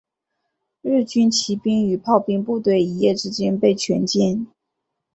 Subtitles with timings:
[0.81, 4.47] 日军骑兵与炮兵部队一夜之间被全歼。